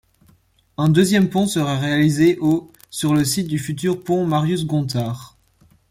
[0.79, 5.37] Un deuxième pont sera réalisé au sur le site du futur pont Marius-Gontard.